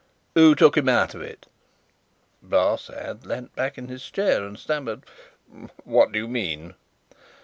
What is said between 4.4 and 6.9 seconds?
and stammered, "What do you mean?"